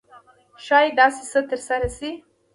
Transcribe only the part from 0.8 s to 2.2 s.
داسې څه ترسره شي.